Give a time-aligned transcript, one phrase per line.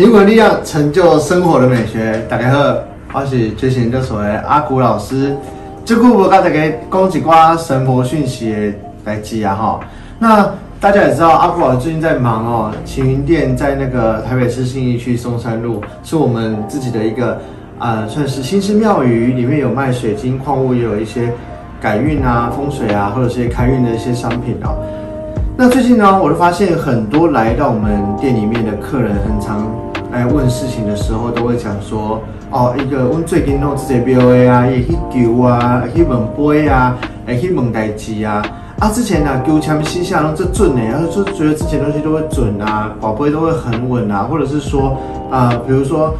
[0.00, 2.24] 灵魂力量成就生活的美学。
[2.26, 2.74] 大家好，
[3.12, 5.36] 我是觉醒研究所的阿古老师。
[5.84, 8.72] 这股我刚才给讲几挂神魔讯息
[9.04, 9.80] 来记啊哈。
[10.18, 10.50] 那
[10.80, 12.72] 大家也知道，阿古老师最近在忙哦。
[12.82, 17.38] 晴云店在那个台北市信义区松山路，是我们自己的一个
[17.78, 21.30] 啊，算是新式庙宇，里面有卖水晶矿物，也有一些
[21.78, 24.78] 改运啊、风水啊，或者是开运的一些商品哦。
[25.58, 29.70] 那最近呢，我就发现很多来到我们店里面的客人，很常
[30.12, 32.20] 来问事情的时候，都会讲说，
[32.50, 36.96] 哦，一个问最近弄这些 BOA 啊，也去求啊，也去问 BOA 啊，
[37.26, 38.42] 也去问代志啊。
[38.80, 44.96] 啊，之前呢，求签西下拢这准呢，然后就觉得之前东西都会准啊，宝贝都会很稳啊，或者是说，
[45.30, 46.14] 啊，比如说，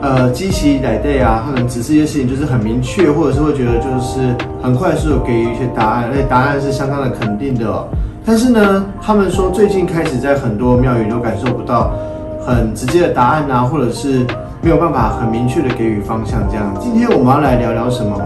[0.00, 7.88] 呃，机器来对啊，可能指示一些事情就是很明确，或者是会觉得就是很快速的给予一些答案，而且答案是相当的肯定的。
[8.24, 11.90] 但是呢，他们说最近开始在很多庙宇都感受不到
[12.46, 14.24] 很直接的答案啊，或者是
[14.60, 16.74] 没有办法很明确的给予方向这样。
[16.78, 18.20] 今天我们要来聊聊什么？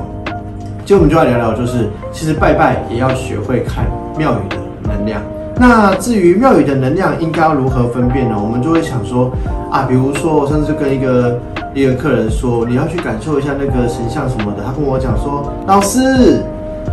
[0.84, 3.84] 今天我们就要聊聊，就是其实拜拜也要学会看
[4.16, 5.20] 庙宇的能量。
[5.56, 8.36] 那至于庙宇的能量应该要如何分辨呢？
[8.40, 9.30] 我们就会想说
[9.70, 11.38] 啊，比如说我上次跟一个
[11.74, 16.42] 一个客人说，你要去感受一下那个神像什么的，他跟我讲说，老师。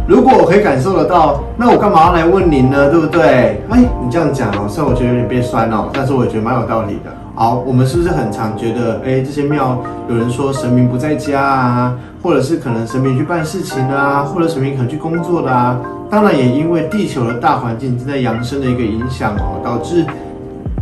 [0.07, 2.91] 如果我可以感受得到，那我干嘛要来问您呢？
[2.91, 3.59] 对不对？
[3.71, 7.11] 哎，你这样讲哦，虽然我觉得有点变酸哦，但是我觉得蛮有道理的。
[7.33, 15.75] 好，我们是不是很常觉得，哎，这些庙有人说神明不在家啊，或者是可能神明去办事情啊，或者神明可能去工作的啊？
[16.07, 20.05] 当然也因为地球的大环境正在扬升的一个影响哦，导致。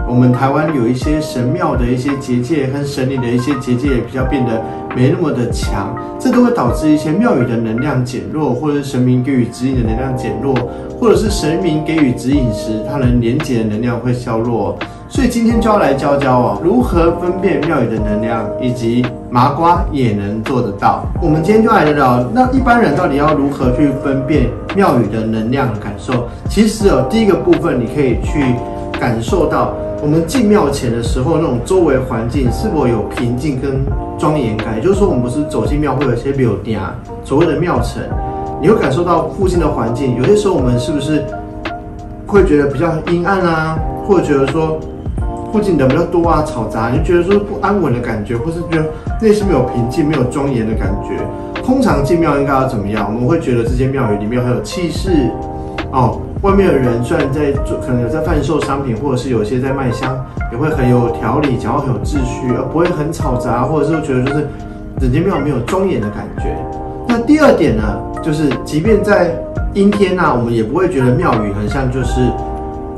[0.08, 4.62] 我们台湾有一些神庙的一些结界和神灵的一些结界也比较变得
[4.96, 10.54] 没那么的强，这都会导致一些庙宇的能量减弱，或者是神明给予指引的能量减弱，
[11.00, 14.78] 或者是神明给予指引时，它能连接的能量会削弱。
[15.10, 21.06] 所以今天就要来教教哦，如何分辨庙宇的能量，以及麻瓜也能做得到。
[21.22, 26.28] 我们今天就来聊聊，那一般人到底要如何去分辨庙宇的能量感受？
[26.50, 28.44] 其实哦，第一个部分你可以去
[29.00, 29.74] 感受到。
[30.04, 33.86] 我们进庙前的时候，那种周围环境是否有平静跟
[34.20, 34.76] 庄严感？
[34.76, 36.94] 也就是说，我们不是走进庙会有一些庙殿啊，
[37.24, 38.04] 所谓的庙城，
[38.62, 40.18] 你会感受到附近的环境。
[40.18, 41.24] 有些时候，我们是不是
[42.28, 44.78] 会觉得比较阴暗啊，或者觉得说
[45.54, 48.86] 附近人比较多啊，嘈杂，你就觉得说不安稳的感觉，或是觉得
[49.22, 51.16] 内心没有平静、没有庄严的感觉。
[51.64, 53.06] 通常进庙应该要怎么样？
[53.08, 55.32] 我们会觉得这间庙宇里面很有气势
[55.94, 56.20] 哦。
[56.44, 60.14] 外面的人虽然在做，可能有在贩售商品，或者是有些在卖香，
[60.52, 64.48] 也会很有条理，讲话很有秩序，而不会很吵杂，或者是觉得就是
[65.00, 66.54] 整间庙没有庄严的感觉。
[67.08, 69.34] 那第二点呢，就是即便在
[69.74, 72.30] 阴天呐，我们也不会觉得庙宇很像就是，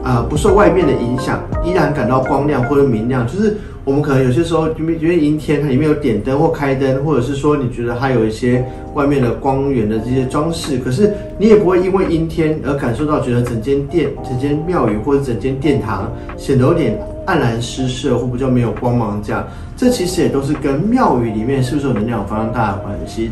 [0.03, 3.57] 呃，不受外面的影响，依然感到光亮或者明亮，就是。
[3.85, 8.66] 我们可能有些时候因为因为阴天，它里面有点灯或开灯，或者是说你觉得它有一些
[8.96, 19.47] 外面的光源的这些装饰，可是你也不会因为阴天而感受到觉得整间殿、整间庙宇或者整间殿堂显得有点黯然失色或比较没有光芒这样。
[19.78, 23.29] 这其实也都是跟庙宇里面是不是有能量非常大的关系。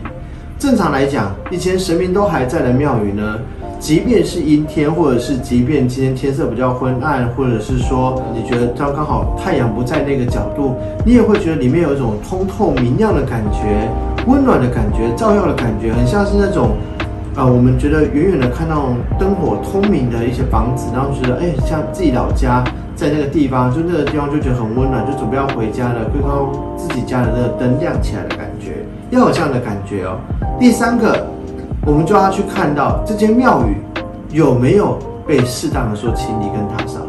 [0.59, 3.40] 正常来讲，以前神明都还在的庙宇呢。
[3.84, 13.92] 即便是阴天，或者是即便今天天色比较昏暗，或者是说你觉得刚刚好太阳不在那个角度，你也会觉得里面有一种通透明亮的感觉，
[14.26, 16.78] 温暖的感觉，照耀的感觉，很像是那种，
[17.36, 18.88] 呃，我们觉得远远的看到
[19.20, 22.64] 灯火通明的一些房子，然后觉得哎，像自己老家
[22.96, 30.16] 在那个地方，就那个地方就觉得很温暖，就准备要回家了，看到自己家的那个灯亮起来的感觉，要有这样的感觉哦。
[30.58, 31.28] 第三个。
[31.86, 33.78] 我们就要去看到这间庙宇
[34.32, 37.00] 有没有被适当的说清理跟打扫。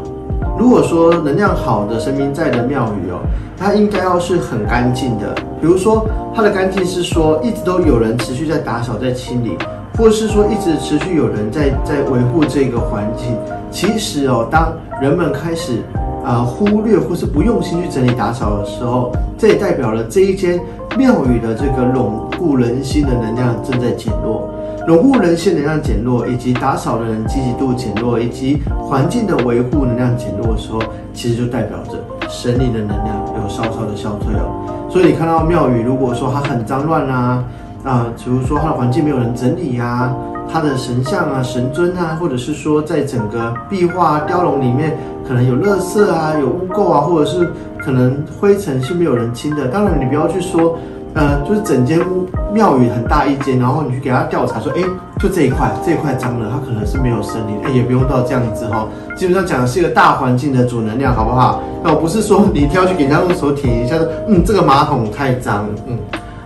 [0.57, 3.19] 如果说能量好的神明在的庙宇哦，
[3.57, 5.33] 它应该要是很干净的。
[5.61, 9.57] 比如说它的干净是说一直都有人持续在打扫在清理，
[9.97, 13.35] 或是说一直持续有人在在维护这个环境。
[13.71, 15.81] 其实哦，当人们开始
[16.23, 20.59] 啊忽略或是不用心去整理打扫的时候，这也代表了这一间
[20.97, 24.49] 庙宇的这个拢固人心的能量正在减弱。
[24.87, 30.79] 融入人性能量减弱，以及打扫的人积极度减弱，以及环境的维护能量减弱的时候，
[31.11, 31.93] 其实就代表着
[32.29, 34.45] 神灵的能量有稍稍的消退了。
[34.87, 37.43] 所以你看到庙宇，如果说它很脏乱啊，
[37.83, 40.13] 啊，比如说它的环境没有人整理呀，
[40.53, 44.95] 它的神像啊、神尊啊，或者是说在整个壁画雕龙里面
[45.27, 47.49] 可能有垃圾啊、有污垢啊，或者是
[47.79, 49.67] 可能灰尘是没有人清的。
[49.67, 50.77] 当然，你不要去说。
[51.15, 54.81] 呃，就是整间屋庙宇很大一间，然后你去给他调查说，哎，
[55.17, 58.85] 就这一块，这一块脏了，他可能是没有森林，哎，也不用到这样子哈。
[59.15, 61.61] 基本上讲的是一个大环境的主能量，好不好？
[61.81, 65.97] 那我不是说你挑去给人家用手舔一下，说，嗯，这个马桶太脏，嗯，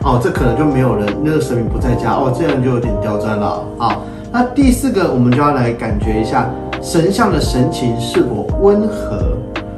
[0.04, 3.63] 哦，这可能就没有人，那个神明不在家，哦，这样就有点刁钻了。
[3.80, 6.48] 好，那第四个，我们就要来感觉一下
[6.80, 9.19] 神像的神情是否温和。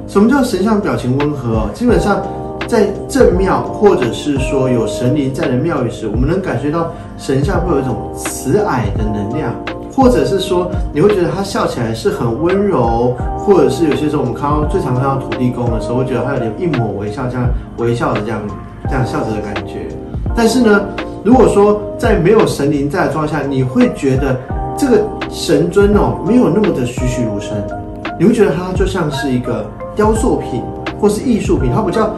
[0.06, 1.60] 什么叫神像表情温和？
[1.60, 2.22] 哦，基本上。
[2.72, 9.54] 在正庙，或者是说有神灵在的庙宇时，我们能感觉到神像会有一种慈蔼的能量，
[9.94, 17.46] 或者是说你会觉得他笑起来是很温柔，或者是有些时候我们看到最常看到土地公的时候，会觉得他有点一抹微笑，这样
[17.76, 18.40] 微笑的这样
[18.86, 19.90] 这样笑着的感觉。
[20.34, 20.82] 但是呢，
[21.26, 24.40] 如果说在没有神灵在的状态下，你会觉得
[24.78, 27.52] 这个神尊哦没有那么的栩栩如生，
[28.18, 30.64] 你会觉得它就像是一个雕塑品
[31.02, 32.10] 或是艺术品，它比较。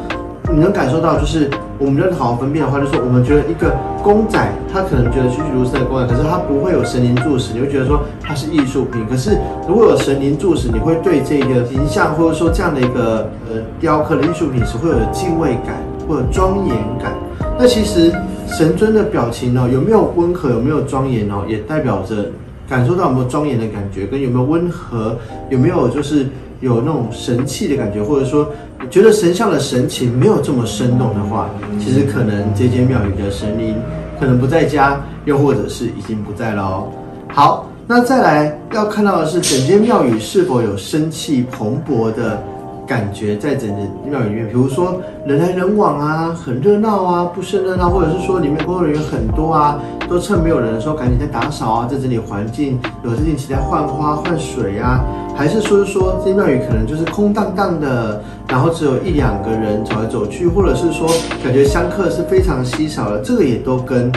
[0.53, 4.37] 你能感受到，就是我们要好好分辨的话，就是我们觉得一个公仔，
[4.71, 9.03] 他可能觉得栩栩如生的公仔，可是他不会有神灵注视，你会觉得说它是艺术品。
[9.09, 9.35] 可是
[9.67, 17.13] 如果有神灵注视，你会对这个形象或者说这样的一个呃雕刻的艺术品是会有敬畏感或者庄严感。
[17.57, 18.13] 那其实
[18.45, 22.29] 神尊的表情呢，有没有温和，有没有庄严哦，也代表着
[22.69, 25.17] 感受到有没有庄严的感觉，跟有没有温和，
[25.49, 26.27] 有没有就是
[26.61, 28.47] 有那种神气的感觉，或者说。
[28.93, 31.49] 觉得神像的神情没有这么生动的话，
[31.79, 33.75] 其实可能这间庙宇的神灵
[34.19, 36.91] 可能不在家，又或者是已经不在了哦。
[37.29, 42.39] 好，那再来要看到的是整间庙宇是否有生气蓬勃的。
[42.85, 55.03] 感觉在整个庙里面，比如说人来人往啊，很热闹啊，不是热闹，或者是说里面工作人员很多啊，都趁没有人的时候赶紧在打扫啊，在这里环境有事情起在换花换水啊，
[55.35, 61.07] 还是说说这庙宇可能就是空荡荡的，然后只有一两个人走来走去，或者是说
[61.41, 64.11] 感觉香客是非常稀少的，这个也都跟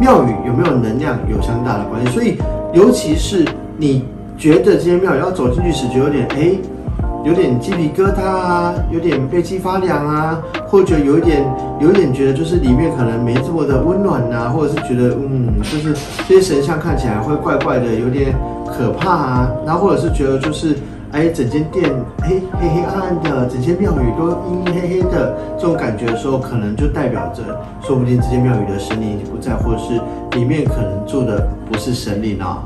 [0.00, 2.10] 庙宇有没有能量有相当大的关系。
[2.10, 2.38] 所以，
[2.72, 3.46] 尤其是
[3.76, 4.04] 你
[4.38, 6.56] 觉得这些庙宇要走进去时，就有点哎。
[7.24, 11.44] 有点鸡皮疙瘩啊，有点背脊发凉啊，或者有一点，
[11.80, 15.94] 有一点觉得就是里面可能没这么的温暖呐，或者是觉得嗯，就是
[16.26, 18.34] 这些神像看起来会怪怪的，有点
[18.66, 20.76] 可怕啊，然后或者是觉得就是
[21.12, 21.88] 哎，整间店
[22.22, 27.42] 黑黑黑暗暗的，整间庙宇都阴阴黑黑的这种感觉的时候，可能就代表着
[27.86, 30.00] 说不定这间庙宇的神灵已经不在，或者是
[30.36, 32.64] 里面可能住的不是神灵啊。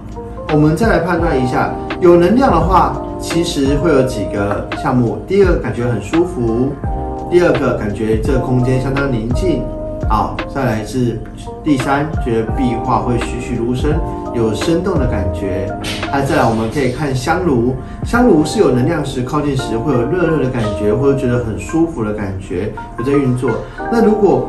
[0.51, 2.97] 我们再来判断一下，有能量的话。
[3.21, 6.73] 其实会有几个项目，第一个感觉很舒服，
[7.31, 9.63] 第二个感觉这个空间相当宁静，
[10.09, 11.21] 好，再来是
[11.65, 13.93] 第三，觉得壁画会栩栩如生，
[14.35, 15.71] 有生动的感觉。
[16.11, 17.75] 还再来，我们可以看香炉，
[18.05, 23.51] 香炉是有能量时靠近时会有热热的感觉，或者觉得很舒服的感觉，有在运作。
[23.91, 24.49] 那如果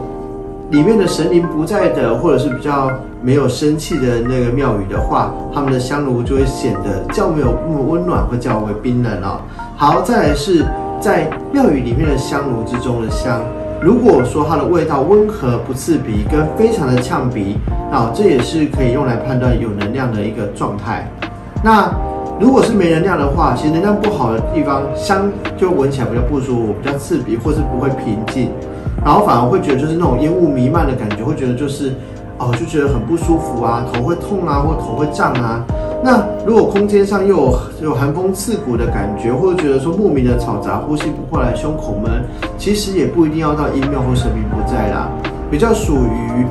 [0.70, 2.92] 里面的神灵不在的，或者是比较
[3.22, 9.40] 没有生气的那个庙宇的话，他们的香炉就会显得较没有那么温暖，会较为冰冷哦。
[9.78, 10.66] 好，再来是
[11.00, 13.42] 在庙宇里面的香炉之中的香，
[13.82, 17.58] 如果说它的味道温和不刺鼻，跟非常的呛鼻，
[17.90, 21.10] 啊，这也是可以用来判断有能量的一个状态。
[21.64, 21.90] 那
[22.40, 28.50] 如果是没能量的话，其实能量不好的地方，香就闻起来比较不舒服，比较刺鼻，或是不会平静。
[29.04, 31.94] 然后反而会觉得就是那种烟雾弥漫的感觉，会觉得就是
[32.38, 35.66] 哦，就觉得很不舒服啊，头会痛啊，或头会胀啊。
[36.04, 42.24] 那如果空间上又有有寒风刺骨的感觉，或者觉得说莫名的嘈杂，呼吸不过来，胸口闷，
[42.58, 45.10] 其实也不一定要到阴庙或神明不在啦，
[45.50, 46.46] 比较属于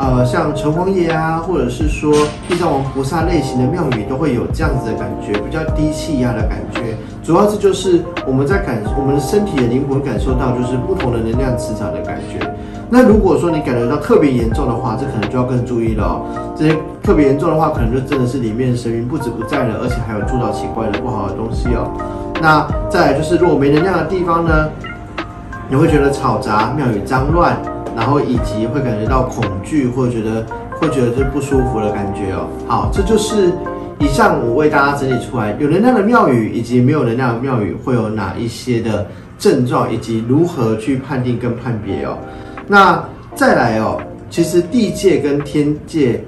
[0.00, 2.10] 呃像城隍爷啊，或者是说
[2.48, 6.96] 地藏王菩萨类型的庙宇，都会有这样子的感觉，比较低气压的感觉。
[7.22, 12.40] 主要是就是我们在感我们的身体的灵魂感受到就是不同的能量磁场的感觉。
[12.88, 16.24] 那如果说你感觉到特别严重的话，这可能就要更注意了哦。
[16.56, 21.92] 这些特别严重的话，可能就真的是里面神明不止不在了，而且还有住到奇怪的不好的东西哦。
[22.40, 24.68] 那再来就是如果没能量的地方呢，
[25.68, 27.54] 你会觉得吵杂、庙宇脏乱，
[27.96, 30.46] 然后以及会感觉到恐惧，或觉得
[30.80, 32.48] 会觉得这不舒服的感觉哦。
[32.68, 33.52] 好，这就是。
[34.02, 39.06] 以上我为大家整理出来，有能量的庙宇以及没有能量的庙宇会有哪一些的
[39.38, 42.16] 症状，以及如何去判定跟判别哦。
[42.66, 43.04] 那
[43.34, 46.24] 再来哦，其实地界跟天界，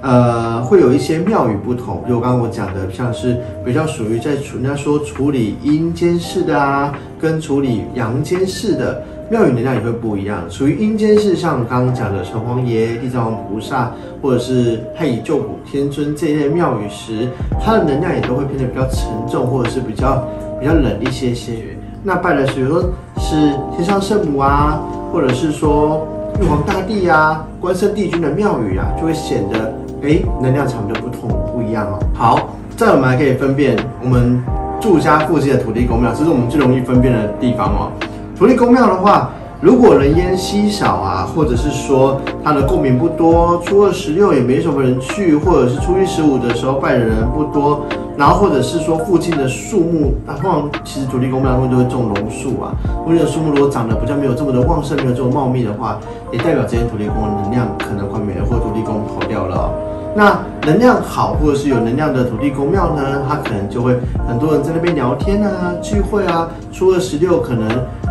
[0.00, 2.02] 呃，会有一些庙宇不同。
[2.08, 3.36] 就刚刚我讲的，像是
[3.66, 9.02] 比较属于在处人家说处理阴间事的啊，跟处理阳间事的。
[9.30, 13.90] 庙宇能量也会不一样，属于阴间是像刚刚讲的城隍爷、地藏王菩萨，
[14.20, 17.28] 或者是太乙救苦天尊这一类庙宇时，
[17.60, 20.22] 它的能量也都会变得比较沉重，或者是比较
[20.60, 21.54] 比较冷一些些。
[22.02, 24.78] 那拜的是，比如说是天上圣母啊，
[25.10, 26.06] 或者是说
[26.40, 31.98] 玉皇大帝啊、关圣帝君的庙宇啊，就会显得哎能量场就不同不一样哦。
[32.12, 34.38] 好，再我们还可以分辨我们
[34.82, 37.92] 住家附近的土地公庙，这是我们最容易分辨的地方哦。
[38.36, 39.30] 土地公庙的话。
[39.60, 47.80] 如果人烟稀少啊，或者是说它的共鸣不多，初二十六也没什么人去，或者是初一十五的时候拜的人不多，
[48.14, 52.76] 然后或者是说附近的树木，那通常其实土地公庙会都会种榕树啊，
[53.06, 55.98] 附近的树木如果长得比较没有这么的旺盛，没有这么茂密的话，
[56.30, 59.72] 也代表这些土地公的能量可能快没了，或土地公跑掉了。
[60.14, 63.96] 那能量好或者是有能量的土地公庙呢，它可能就会
[64.28, 67.66] 很多人在那边聊天啊、聚会啊，初二十六可能。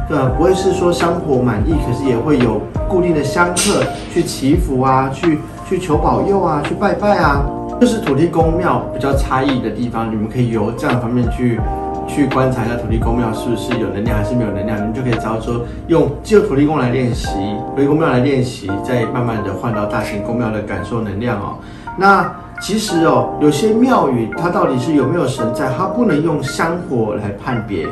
[0.07, 0.31] 对吧？
[0.37, 7.45] 不会是说香火满意，可是也会有固定的香客去祈福啊，去去求保佑啊，去拜拜啊。
[7.79, 11.59] 这是土地公庙比较差异的地方，你们可以由这样方面去
[12.07, 17.27] 去观察一下土地公庙是不是有能量还是没有能量，你们就可以知道说用就土地公来练习，
[17.75, 21.57] 土地公庙来练习，再慢慢的换到大型公庙的感受能量哦。
[21.97, 22.31] 那
[22.61, 27.87] 其实哦，有些庙宇它到底是有没有神在，它不能用香火来判别。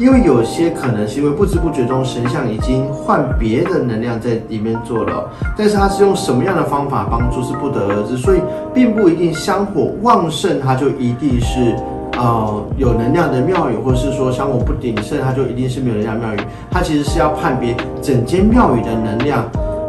[0.00, 5.28] 因为有些可能是因为不知不觉中神像已经换别的能量在里面做了，
[5.58, 8.40] 但是它是用什么样的方法帮助是不得而知，所以
[8.72, 11.76] 并不一定香火旺盛它就一定是
[12.16, 16.38] 呃有能量的庙宇，或是说香火不鼎盛它就一定是没有能量庙宇，
[16.70, 19.44] 它其实是要判别整间庙宇的能量。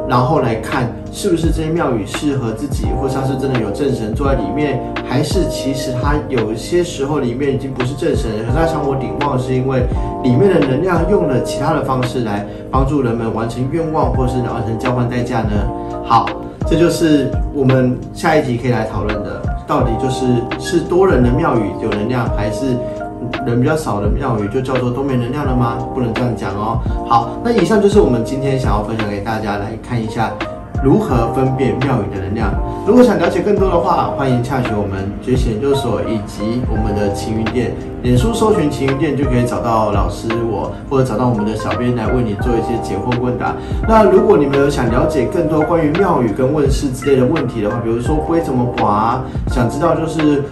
[0.10, 9.84] 然后来看是不是这些庙宇适合自己，或者是真的有正神坐在里面，还是其实它有些时候里面已经不是正神，可是它香火鼎旺，是因为
[10.24, 15.51] 里面的能量用了其他的方式来帮助人们完成愿望，或是完成交换代价呢？
[16.06, 16.25] 好，
[16.65, 20.25] 这就是我们下一集可以来讨论的，到底就是
[20.60, 22.77] 是多人的庙宇有能量，还是？
[23.46, 25.77] 人比较少的庙宇就叫做都没能量了吗？
[25.94, 26.80] 不能这样讲哦。
[27.08, 30.32] 好，那以上就是我们今天想要分享给大家来看一下
[30.83, 32.51] 如何分辨庙宇的能量。
[32.88, 37.71] 如果想了解更多的话，欢迎洽询我们觉醒研究所以及我们的晴云店，
[38.01, 43.53] 脸书搜寻晴云店就可以找到老师我，或者找到我们的小编来为你做一些解惑问答。
[43.88, 50.43] 那如果你们有想了解更多关于庙宇跟问世之类的问题的话，比如说龟怎么划，想知道就是。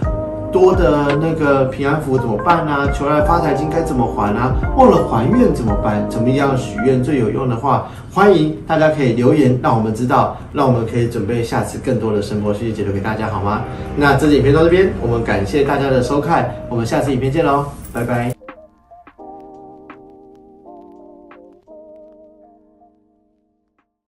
[0.52, 2.90] 多的那个平安符怎么办呢？
[2.92, 4.54] 求来发财金该怎么还啊？
[4.76, 6.04] 忘了还愿怎么办？
[6.10, 13.62] 怎么样许愿最有用的话，欢迎大家可以留言，让我们知道，让我们可以准备下次更多的生活讯息解读给大家，好吗？
[13.96, 18.39] 那这支影片到这边，我们感谢大家的收看，我们下次影片见喽，拜拜。